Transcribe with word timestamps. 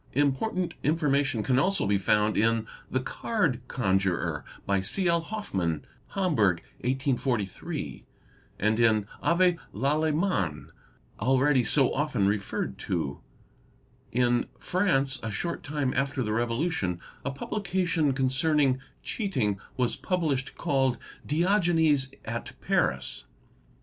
Important 0.13 0.73
4 0.81 0.81
information 0.81 1.43
can 1.43 1.59
also 1.59 1.85
be 1.85 1.99
found 1.99 2.35
in 2.35 2.65
"The 2.89 3.01
Card 3.01 3.61
Conjurer" 3.67 4.43
by 4.65 4.81
C. 4.81 5.07
L. 5.07 5.21
Hoffmann 5.21 5.85
| 5.97 6.07
(Hamburg 6.15 6.63
1848) 6.79 8.03
and 8.57 8.79
in 8.79 9.05
Avé 9.23 9.59
Lallement, 9.75 10.71
already 11.19 11.63
so 11.63 11.91
often 11.93 12.25
referred 12.25 12.79
to. 12.79 13.19
In 14.11 14.47
France, 14.57 15.19
a 15.21 15.29
short 15.29 15.61
time 15.61 15.93
after 15.95 16.23
the 16.23 16.33
Revolution, 16.33 16.99
a 17.23 17.29
publication 17.29 18.13
concerning 18.13 18.79
cheating 19.03 19.59
was 19.77 19.95
published 19.95 20.55
called"' 20.57 20.97
Diogenes 21.33 22.11
at 22.25 22.53
Paris". 22.59 23.25